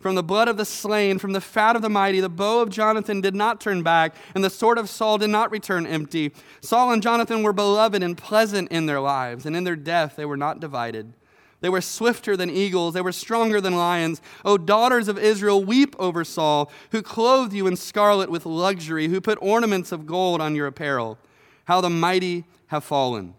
[0.00, 2.70] From the blood of the slain, from the fat of the mighty, the bow of
[2.70, 6.32] Jonathan did not turn back, and the sword of Saul did not return empty.
[6.60, 10.24] Saul and Jonathan were beloved and pleasant in their lives, and in their death they
[10.24, 11.14] were not divided.
[11.60, 12.94] They were swifter than eagles.
[12.94, 14.22] They were stronger than lions.
[14.44, 19.20] O daughters of Israel, weep over Saul, who clothed you in scarlet with luxury, who
[19.20, 21.18] put ornaments of gold on your apparel.
[21.64, 23.34] How the mighty have fallen.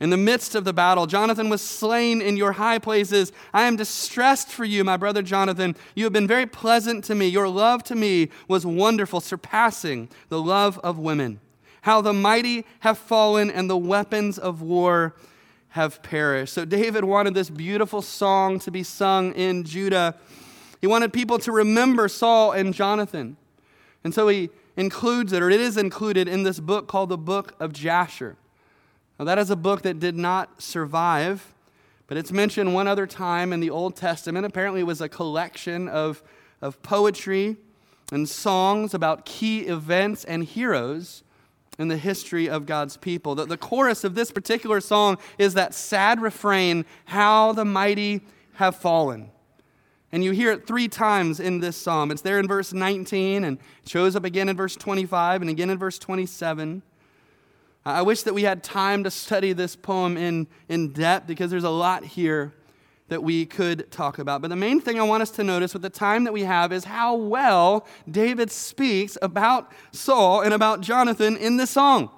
[0.00, 3.30] In the midst of the battle, Jonathan was slain in your high places.
[3.54, 5.76] I am distressed for you, my brother Jonathan.
[5.94, 7.28] You have been very pleasant to me.
[7.28, 11.38] Your love to me was wonderful, surpassing the love of women.
[11.82, 15.14] How the mighty have fallen and the weapons of war
[15.72, 16.52] have perished.
[16.52, 20.16] So David wanted this beautiful song to be sung in Judah.
[20.82, 23.38] He wanted people to remember Saul and Jonathan.
[24.04, 27.54] And so he includes it, or it is included in this book called the Book
[27.58, 28.36] of Jasher.
[29.18, 31.54] Now, that is a book that did not survive,
[32.06, 34.44] but it's mentioned one other time in the Old Testament.
[34.44, 36.22] Apparently, it was a collection of,
[36.60, 37.56] of poetry
[38.10, 41.22] and songs about key events and heroes
[41.78, 43.34] in the history of God's people.
[43.34, 48.22] The, the chorus of this particular song is that sad refrain, How the mighty
[48.54, 49.30] have fallen.
[50.12, 52.10] And you hear it three times in this psalm.
[52.10, 55.78] It's there in verse 19 and shows up again in verse 25 and again in
[55.78, 56.82] verse 27.
[57.84, 61.64] I wish that we had time to study this poem in, in depth because there's
[61.64, 62.52] a lot here
[63.12, 64.40] that we could talk about.
[64.40, 66.72] But the main thing I want us to notice with the time that we have
[66.72, 72.08] is how well David speaks about Saul and about Jonathan in this song.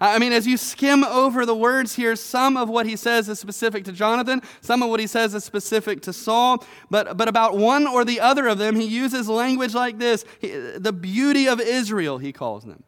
[0.00, 3.38] I mean, as you skim over the words here, some of what he says is
[3.38, 7.58] specific to Jonathan, some of what he says is specific to Saul, but, but about
[7.58, 11.60] one or the other of them, he uses language like this he, the beauty of
[11.60, 12.82] Israel, he calls them.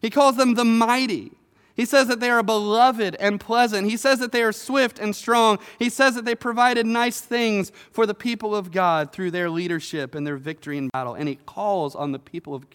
[0.00, 1.32] He calls them the mighty.
[1.78, 3.88] He says that they are beloved and pleasant.
[3.88, 5.60] He says that they are swift and strong.
[5.78, 10.16] He says that they provided nice things for the people of God through their leadership
[10.16, 11.14] and their victory in battle.
[11.14, 12.66] And he calls on the people of,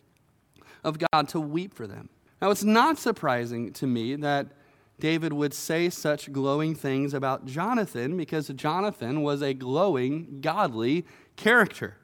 [0.86, 2.08] of God to weep for them.
[2.42, 4.48] Now, it's not surprising to me that
[5.02, 11.98] David would say such glowing things about Jonathan because Jonathan was a glowing, godly character.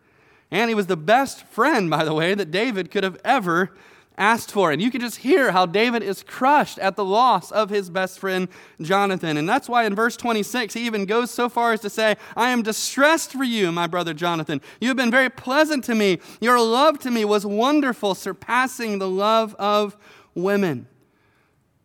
[0.51, 3.71] And he was the best friend, by the way, that David could have ever
[4.19, 4.71] asked for.
[4.71, 8.19] And you can just hear how David is crushed at the loss of his best
[8.19, 8.49] friend
[8.81, 9.37] Jonathan.
[9.37, 12.49] And that's why in verse 26, he even goes so far as to say, I
[12.49, 14.61] am distressed for you, my brother Jonathan.
[14.79, 16.19] You have been very pleasant to me.
[16.41, 19.97] Your love to me was wonderful, surpassing the love of
[20.35, 20.87] women.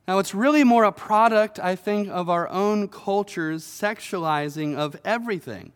[0.07, 5.73] Now, it's really more a product, I think, of our own culture's sexualizing of everything.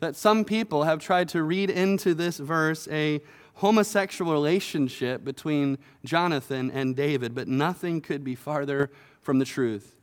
[0.00, 3.20] That some people have tried to read into this verse a
[3.54, 8.90] homosexual relationship between Jonathan and David, but nothing could be farther
[9.20, 9.94] from the truth.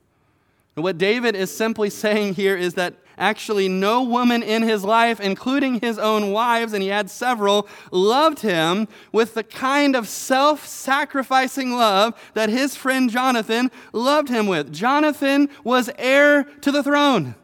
[0.75, 5.19] And what David is simply saying here is that actually no woman in his life,
[5.19, 10.65] including his own wives, and he had several, loved him with the kind of self
[10.65, 14.71] sacrificing love that his friend Jonathan loved him with.
[14.71, 17.35] Jonathan was heir to the throne.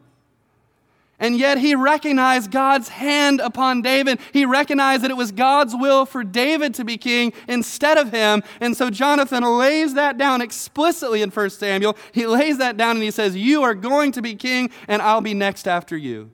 [1.19, 4.19] And yet he recognized God's hand upon David.
[4.33, 8.43] He recognized that it was God's will for David to be king instead of him.
[8.61, 11.97] And so Jonathan lays that down explicitly in 1 Samuel.
[12.11, 15.21] He lays that down and he says, You are going to be king, and I'll
[15.21, 16.29] be next after you.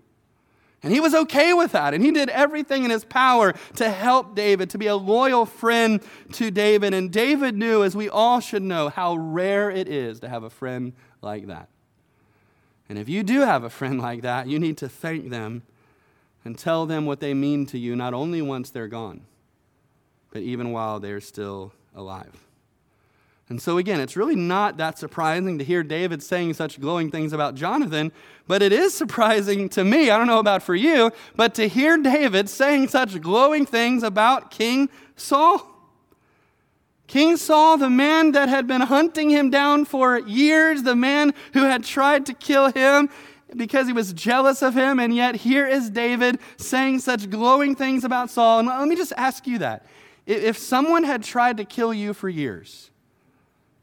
[0.83, 1.93] And he was okay with that.
[1.93, 6.03] And he did everything in his power to help David, to be a loyal friend
[6.33, 6.93] to David.
[6.93, 10.49] And David knew, as we all should know, how rare it is to have a
[10.49, 10.91] friend
[11.21, 11.69] like that.
[12.93, 15.63] And if you do have a friend like that, you need to thank them
[16.45, 19.21] and tell them what they mean to you, not only once they're gone,
[20.29, 22.45] but even while they're still alive.
[23.49, 27.33] And so, again, it's really not that surprising to hear David saying such glowing things
[27.33, 28.11] about Jonathan,
[28.45, 31.97] but it is surprising to me, I don't know about for you, but to hear
[31.97, 35.72] David saying such glowing things about King Saul.
[37.13, 41.61] King Saul, the man that had been hunting him down for years, the man who
[41.61, 43.07] had tried to kill him
[43.55, 48.03] because he was jealous of him, and yet here is David saying such glowing things
[48.03, 48.57] about Saul.
[48.57, 49.85] And let me just ask you that.
[50.25, 52.89] If someone had tried to kill you for years,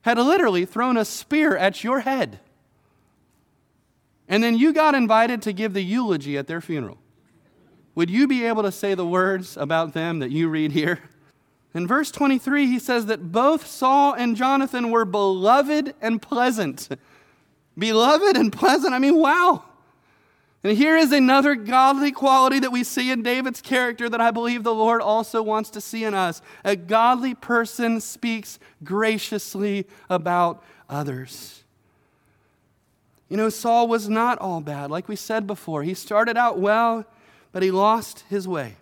[0.01, 2.40] had literally thrown a spear at your head,
[4.27, 6.99] and then you got invited to give the eulogy at their funeral,
[7.95, 10.99] would you be able to say the words about them that you read here?
[11.75, 16.89] In verse 23, he says that both Saul and Jonathan were beloved and pleasant.
[17.79, 18.93] beloved and pleasant.
[18.93, 19.65] I mean, wow.
[20.63, 24.63] And here is another godly quality that we see in David's character that I believe
[24.63, 26.43] the Lord also wants to see in us.
[26.65, 31.65] A godly person speaks graciously about others.
[33.31, 34.91] You know, Saul was not all bad.
[34.91, 37.07] Like we said before, he started out well,
[37.53, 38.75] but he lost his way.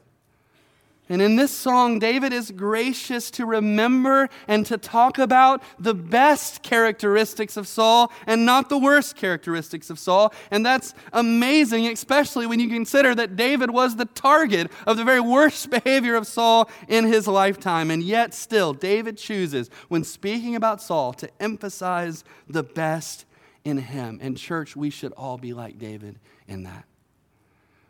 [1.10, 6.62] And in this song, David is gracious to remember and to talk about the best
[6.62, 10.34] characteristics of Saul and not the worst characteristics of Saul.
[10.50, 15.20] And that's amazing, especially when you consider that David was the target of the very
[15.20, 17.90] worst behavior of Saul in his lifetime.
[17.90, 23.24] And yet, still, David chooses, when speaking about Saul, to emphasize the best
[23.64, 24.18] in him.
[24.20, 26.84] And, church, we should all be like David in that.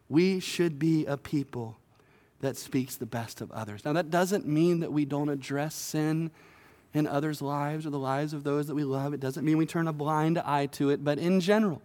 [0.09, 1.76] We should be a people
[2.40, 3.85] that speaks the best of others.
[3.85, 6.31] Now, that doesn't mean that we don't address sin
[6.94, 9.12] in others' lives or the lives of those that we love.
[9.12, 11.83] It doesn't mean we turn a blind eye to it, but in general,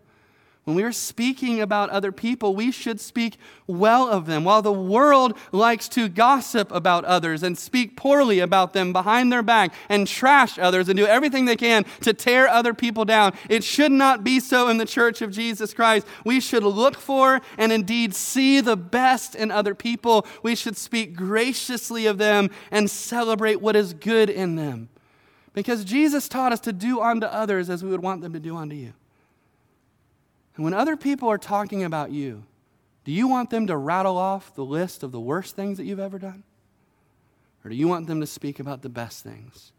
[0.66, 3.36] when we are speaking about other people, we should speak
[3.68, 4.46] well of them.
[4.46, 9.44] While the world likes to gossip about others and speak poorly about them behind their
[9.44, 13.66] back and trash others and do everything they can to tear other people down, it
[13.66, 16.08] should not be so in the church of Jesus Christ.
[16.24, 20.26] We should look for and indeed see the best in other people.
[20.44, 24.88] We should speak graciously of them and celebrate what is good in them.
[25.54, 28.56] Because Jesus taught us to do unto others as we would want them to do
[28.56, 28.94] unto you.
[30.56, 32.44] And when other people are talking about you,
[33.04, 36.00] do you want them to rattle off the list of the worst things that you've
[36.00, 36.44] ever done?
[37.64, 39.72] Or do you want them to speak about the best things?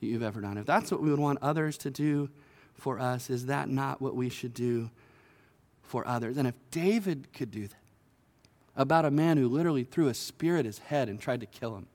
[0.00, 0.58] That you've ever done.
[0.58, 2.28] If that's what we would want others to do
[2.74, 4.90] for us, is that not what we should do
[5.82, 6.36] for others?
[6.36, 7.76] And if David could do that
[8.76, 11.76] about a man who literally threw a spear at his head and tried to kill
[11.76, 11.86] him,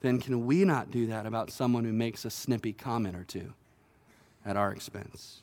[0.00, 3.52] then can we not do that about someone who makes a snippy comment or two
[4.44, 5.42] at our expense?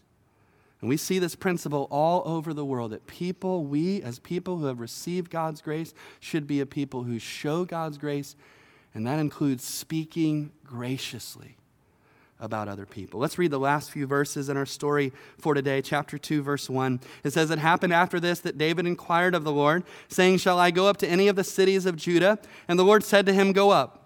[0.82, 4.66] And we see this principle all over the world that people, we as people who
[4.66, 8.36] have received God's grace, should be a people who show God's grace,
[8.94, 11.58] and that includes speaking graciously
[12.40, 13.20] about other people.
[13.20, 17.02] Let's read the last few verses in our story for today, chapter 2, verse 1.
[17.26, 20.72] It says, It happened after this that David inquired of the Lord, saying, Shall I
[20.72, 22.40] go up to any of the cities of Judah?
[22.70, 24.06] And the Lord said to him, Go up.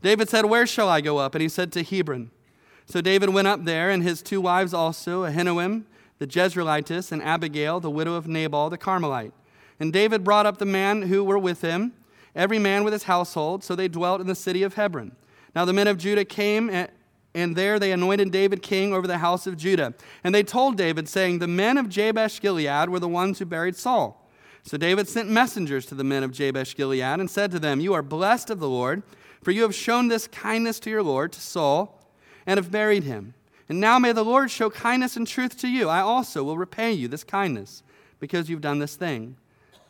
[0.00, 1.34] David said, Where shall I go up?
[1.34, 2.30] And he said, To Hebron.
[2.86, 5.84] So David went up there, and his two wives also, Ahinoam
[6.22, 9.32] the Jezreelitess, and Abigail, the widow of Nabal the Carmelite.
[9.80, 11.94] And David brought up the men who were with him,
[12.36, 15.16] every man with his household, so they dwelt in the city of Hebron.
[15.56, 16.70] Now the men of Judah came,
[17.34, 19.94] and there they anointed David king over the house of Judah.
[20.22, 23.74] And they told David, saying, The men of Jabesh Gilead were the ones who buried
[23.74, 24.24] Saul.
[24.62, 27.94] So David sent messengers to the men of Jabesh Gilead and said to them, You
[27.94, 29.02] are blessed of the Lord,
[29.42, 32.00] for you have shown this kindness to your Lord, to Saul,
[32.46, 33.34] and have buried him.
[33.68, 35.88] And now may the Lord show kindness and truth to you.
[35.88, 37.82] I also will repay you this kindness,
[38.20, 39.36] because you've done this thing.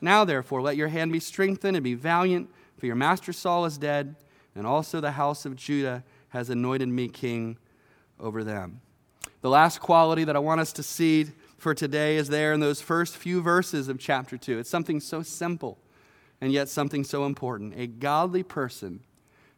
[0.01, 3.79] Now, therefore, let your hand be strengthened and be valiant, for your master Saul is
[3.79, 4.17] dead,
[4.55, 7.59] and also the house of Judah has anointed me king
[8.19, 8.81] over them.
[9.43, 11.27] The last quality that I want us to see
[11.59, 14.59] for today is there in those first few verses of chapter 2.
[14.59, 15.79] It's something so simple
[16.41, 17.75] and yet something so important.
[17.77, 19.01] A godly person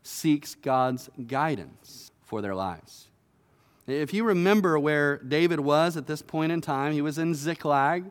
[0.02, 3.08] seeks God's guidance for their lives.
[3.86, 8.10] If you remember where David was at this point in time, he was in Ziklag,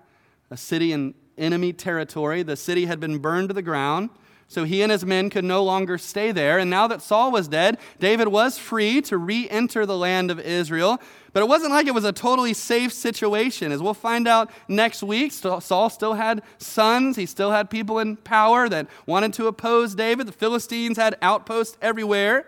[0.51, 2.43] a city in enemy territory.
[2.43, 4.11] The city had been burned to the ground,
[4.47, 6.59] so he and his men could no longer stay there.
[6.59, 10.39] And now that Saul was dead, David was free to re enter the land of
[10.39, 11.01] Israel.
[11.31, 13.71] But it wasn't like it was a totally safe situation.
[13.71, 17.15] As we'll find out next week, Saul still had sons.
[17.15, 20.27] He still had people in power that wanted to oppose David.
[20.27, 22.45] The Philistines had outposts everywhere.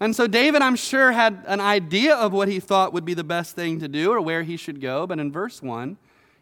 [0.00, 3.24] And so David, I'm sure, had an idea of what he thought would be the
[3.24, 5.06] best thing to do or where he should go.
[5.06, 5.96] But in verse 1,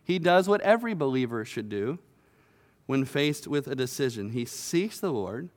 [0.05, 1.99] he does what every believer should do
[2.87, 4.31] when faced with a decision.
[4.31, 5.51] He seeks the Lord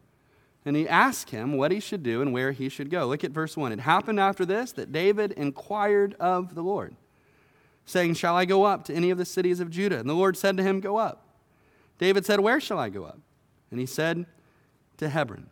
[0.65, 3.07] and he asks him what he should do and where he should go.
[3.07, 3.71] Look at verse 1.
[3.71, 6.95] It happened after this that David inquired of the Lord,
[7.85, 9.99] saying, Shall I go up to any of the cities of Judah?
[9.99, 11.25] And the Lord said to him, Go up.
[11.99, 13.19] David said, Where shall I go up?
[13.71, 14.25] And he said,
[14.97, 15.49] To Hebron.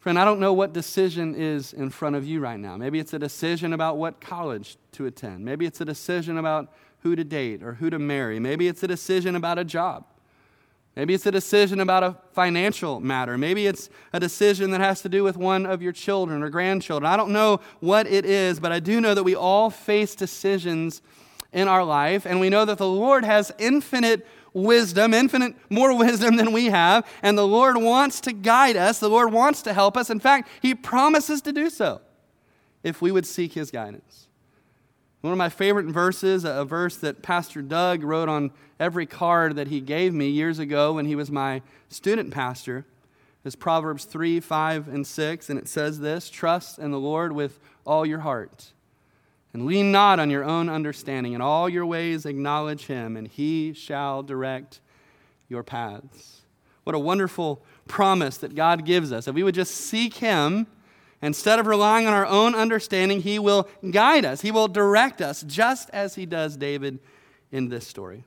[0.00, 2.74] Friend, I don't know what decision is in front of you right now.
[2.74, 5.44] Maybe it's a decision about what college to attend.
[5.44, 8.40] Maybe it's a decision about who to date or who to marry.
[8.40, 10.06] Maybe it's a decision about a job.
[10.96, 13.36] Maybe it's a decision about a financial matter.
[13.36, 17.12] Maybe it's a decision that has to do with one of your children or grandchildren.
[17.12, 21.02] I don't know what it is, but I do know that we all face decisions
[21.52, 26.36] in our life, and we know that the Lord has infinite wisdom, infinite more wisdom
[26.36, 28.98] than we have, and the Lord wants to guide us.
[28.98, 30.10] The Lord wants to help us.
[30.10, 32.00] In fact, He promises to do so
[32.82, 34.28] if we would seek His guidance.
[35.20, 39.68] One of my favorite verses, a verse that Pastor Doug wrote on every card that
[39.68, 42.86] he gave me years ago when he was my student pastor,
[43.44, 45.50] is Proverbs 3, 5, and 6.
[45.50, 48.72] And it says this Trust in the Lord with all your heart
[49.52, 51.32] and lean not on your own understanding.
[51.32, 54.80] In all your ways acknowledge him, and he shall direct
[55.48, 56.42] your paths.
[56.84, 59.28] What a wonderful promise that God gives us.
[59.28, 60.66] If we would just seek him,
[61.20, 65.42] instead of relying on our own understanding, he will guide us, he will direct us,
[65.42, 66.98] just as he does David
[67.50, 68.24] in this story.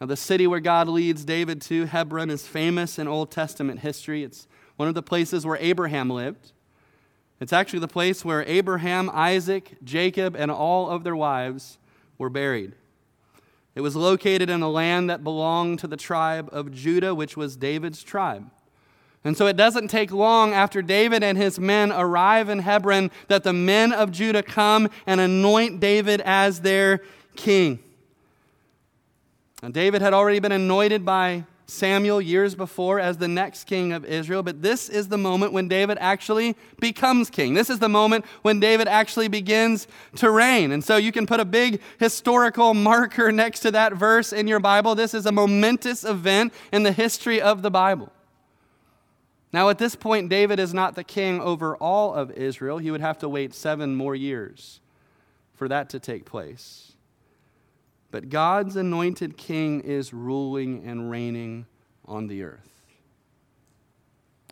[0.00, 4.22] Now, the city where God leads David to, Hebron, is famous in Old Testament history.
[4.22, 4.46] It's
[4.76, 6.52] one of the places where Abraham lived.
[7.40, 11.78] It's actually the place where Abraham, Isaac, Jacob, and all of their wives
[12.18, 12.74] were buried.
[13.74, 17.56] It was located in a land that belonged to the tribe of Judah, which was
[17.56, 18.50] David's tribe.
[19.24, 23.42] And so it doesn't take long after David and his men arrive in Hebron that
[23.42, 27.02] the men of Judah come and anoint David as their
[27.36, 27.78] king.
[29.62, 34.04] Now, David had already been anointed by Samuel years before as the next king of
[34.04, 37.54] Israel, but this is the moment when David actually becomes king.
[37.54, 40.72] This is the moment when David actually begins to reign.
[40.72, 44.60] And so you can put a big historical marker next to that verse in your
[44.60, 44.94] Bible.
[44.94, 48.12] This is a momentous event in the history of the Bible.
[49.52, 52.78] Now, at this point, David is not the king over all of Israel.
[52.78, 54.80] He would have to wait seven more years
[55.54, 56.89] for that to take place.
[58.10, 61.66] But God's anointed king is ruling and reigning
[62.04, 62.68] on the earth.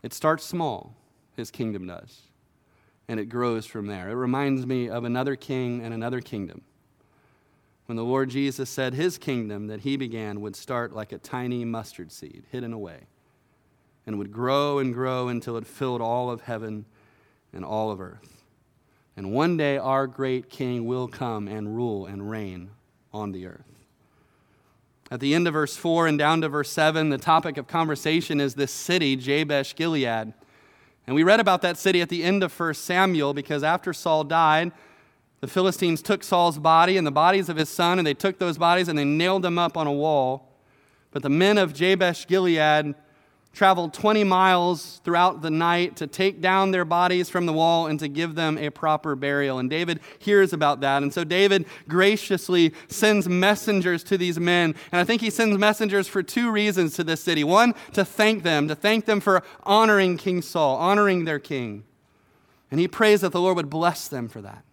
[0.01, 0.95] It starts small,
[1.35, 2.21] his kingdom does.
[3.09, 4.07] and it grows from there.
[4.09, 6.61] It reminds me of another king and another kingdom.
[7.87, 11.65] When the Lord Jesus said his kingdom that he began would start like a tiny
[11.65, 13.07] mustard seed hidden away
[14.05, 16.85] and would grow and grow until it filled all of heaven
[17.51, 18.43] and all of earth.
[19.17, 22.69] And one day our great king will come and rule and reign
[23.13, 23.65] on the earth.
[25.11, 28.39] At the end of verse 4 and down to verse 7, the topic of conversation
[28.39, 30.33] is this city, Jabesh Gilead.
[31.07, 34.23] And we read about that city at the end of 1 Samuel because after Saul
[34.23, 34.71] died,
[35.41, 38.57] the Philistines took Saul's body and the bodies of his son, and they took those
[38.57, 40.51] bodies and they nailed them up on a wall.
[41.11, 42.93] But the men of Jabesh Gilead
[43.53, 47.99] traveled 20 miles throughout the night to take down their bodies from the wall and
[47.99, 49.59] to give them a proper burial.
[49.59, 51.01] And David hears about that.
[51.01, 54.75] And so David graciously sends messengers to these men.
[54.91, 57.43] And I think he sends messengers for two reasons to this city.
[57.43, 61.83] One, to thank them, to thank them for honoring King Saul, honoring their king.
[62.71, 64.63] And he prays that the Lord would bless them for that.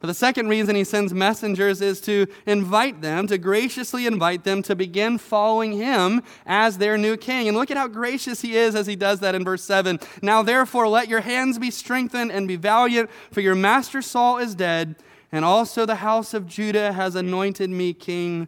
[0.00, 4.62] But the second reason he sends messengers is to invite them, to graciously invite them
[4.62, 7.48] to begin following him as their new king.
[7.48, 9.98] And look at how gracious he is as he does that in verse 7.
[10.22, 14.54] Now, therefore, let your hands be strengthened and be valiant, for your master Saul is
[14.54, 14.94] dead,
[15.32, 18.46] and also the house of Judah has anointed me king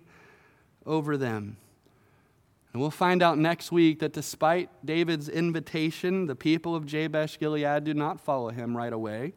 [0.86, 1.56] over them.
[2.72, 7.82] And we'll find out next week that despite David's invitation, the people of Jabesh Gilead
[7.82, 9.34] do not follow him right away.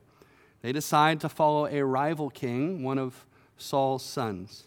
[0.64, 3.26] They decide to follow a rival king, one of
[3.57, 4.64] Saul's sons.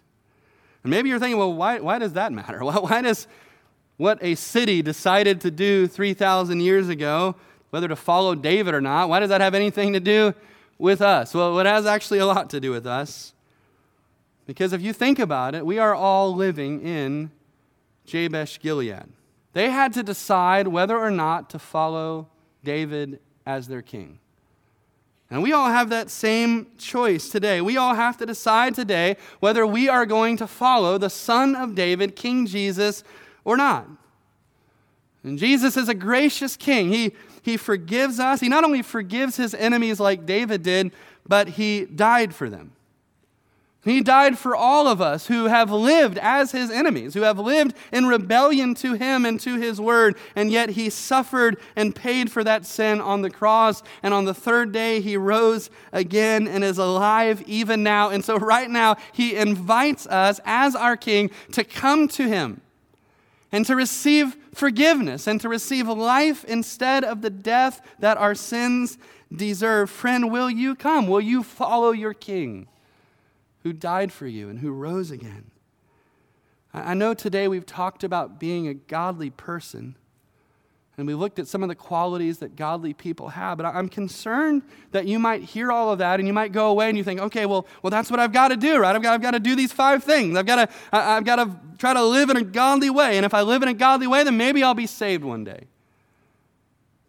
[0.84, 2.60] And maybe you're thinking, well, why, why does that matter?
[2.64, 3.26] Why does
[3.96, 7.34] what a city decided to do 3,000 years ago,
[7.70, 10.34] whether to follow David or not, why does that have anything to do
[10.78, 11.32] with us?
[11.32, 13.32] Well, it has actually a lot to do with us.
[14.46, 17.30] Because if you think about it, we are all living in
[18.04, 19.06] Jabesh Gilead.
[19.54, 22.28] They had to decide whether or not to follow
[22.62, 24.18] David as their king.
[25.30, 27.60] And we all have that same choice today.
[27.60, 31.74] We all have to decide today whether we are going to follow the Son of
[31.74, 33.02] David, King Jesus,
[33.44, 33.88] or not.
[35.24, 36.92] And Jesus is a gracious king.
[36.92, 37.12] He,
[37.42, 38.38] he forgives us.
[38.38, 40.92] He not only forgives his enemies like David did,
[41.26, 42.75] but he died for them.
[43.86, 47.72] He died for all of us who have lived as his enemies, who have lived
[47.92, 52.42] in rebellion to him and to his word, and yet he suffered and paid for
[52.42, 53.84] that sin on the cross.
[54.02, 58.10] And on the third day, he rose again and is alive even now.
[58.10, 62.62] And so, right now, he invites us as our king to come to him
[63.52, 68.98] and to receive forgiveness and to receive life instead of the death that our sins
[69.32, 69.90] deserve.
[69.90, 71.06] Friend, will you come?
[71.06, 72.66] Will you follow your king?
[73.66, 75.50] Who died for you and who rose again.
[76.72, 79.96] I know today we've talked about being a godly person.
[80.96, 83.58] And we looked at some of the qualities that godly people have.
[83.58, 84.62] But I'm concerned
[84.92, 87.18] that you might hear all of that and you might go away and you think,
[87.18, 88.94] okay, well, well that's what I've got to do, right?
[88.94, 90.38] I've got, I've got to do these five things.
[90.38, 93.16] I've got, to, I've got to try to live in a godly way.
[93.16, 95.64] And if I live in a godly way, then maybe I'll be saved one day.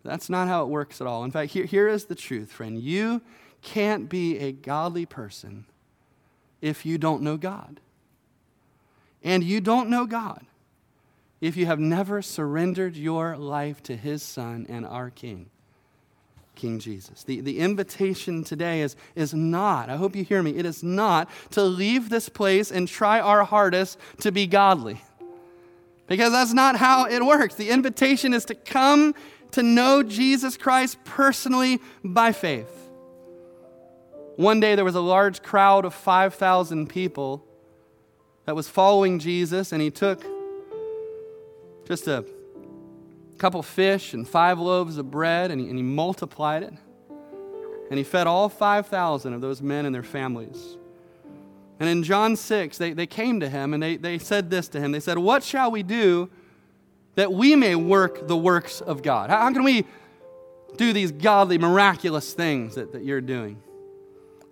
[0.03, 1.24] That's not how it works at all.
[1.24, 2.80] In fact, here, here is the truth, friend.
[2.80, 3.22] You
[3.62, 5.66] can't be a godly person
[6.62, 7.80] if you don't know God.
[9.24, 10.45] And you don't know God
[11.41, 15.49] if you have never surrendered your life to His Son and our King,
[16.55, 17.24] King Jesus.
[17.24, 21.30] The, the invitation today is, is not, I hope you hear me, it is not
[21.51, 25.01] to leave this place and try our hardest to be godly.
[26.08, 27.55] Because that's not how it works.
[27.55, 29.14] The invitation is to come
[29.51, 32.87] to know Jesus Christ personally by faith.
[34.38, 37.44] One day there was a large crowd of 5,000 people
[38.46, 40.24] that was following Jesus, and he took
[41.88, 42.24] just a
[43.40, 46.74] couple fish and five loaves of bread, and he, and he multiplied it.
[47.90, 50.78] And he fed all 5,000 of those men and their families.
[51.80, 54.80] And in John 6, they, they came to him and they, they said this to
[54.80, 54.92] him.
[54.92, 56.30] They said, What shall we do
[57.16, 59.32] that we may work the works of God?
[59.32, 59.86] How, how can we
[60.76, 63.62] do these godly, miraculous things that, that you're doing?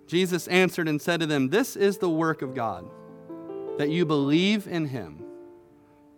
[0.08, 2.90] Jesus answered and said to them, This is the work of God,
[3.78, 5.24] that you believe in him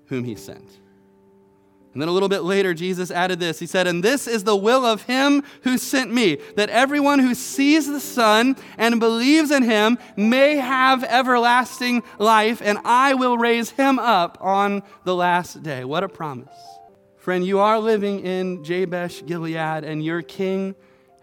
[0.07, 0.79] whom he sent.
[1.97, 3.57] And then a little bit later, Jesus added this.
[3.57, 7.33] He said, And this is the will of him who sent me, that everyone who
[7.33, 13.71] sees the Son and believes in him may have everlasting life, and I will raise
[13.71, 15.85] him up on the last day.
[15.85, 16.53] What a promise.
[17.15, 20.75] Friend, you are living in Jabesh Gilead, and your king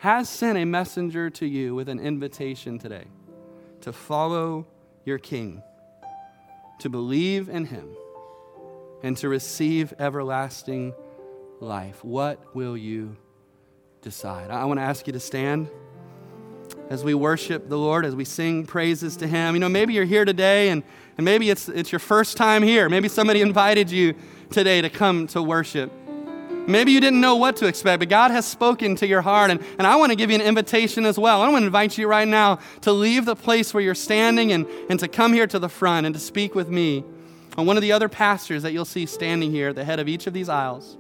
[0.05, 3.07] has sent a messenger to you with an invitation today
[3.81, 4.67] to follow
[5.07, 5.63] your King,
[6.79, 7.89] to believe in him,
[9.03, 10.93] and to receive everlasting
[11.59, 12.05] life.
[12.05, 13.17] What will you
[14.03, 14.51] decide.
[14.51, 15.71] I want to ask you to stand
[16.91, 19.55] as we worship the Lord, as we sing praises to Him.
[19.55, 20.83] You know, maybe you're here today and,
[21.17, 22.91] and maybe it's, it's your first time here.
[22.91, 24.15] Maybe somebody invited you
[24.51, 25.91] today to come to worship.
[26.67, 29.51] Maybe you didn't know what to expect, but God has spoken to your heart.
[29.51, 31.43] And, and I want to give you an invitation as well.
[31.43, 34.67] I want to invite you right now to leave the place where you're standing and,
[34.89, 37.05] and to come here to the front and to speak with me
[37.59, 40.09] on one of the other pastors that you'll see standing here at the head of
[40.09, 40.97] each of these aisles.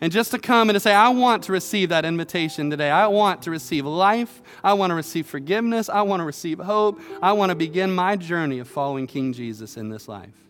[0.00, 2.90] And just to come and to say, I want to receive that invitation today.
[2.90, 4.42] I want to receive life.
[4.64, 5.88] I want to receive forgiveness.
[5.88, 7.00] I want to receive hope.
[7.22, 10.42] I want to begin my journey of following King Jesus in this life.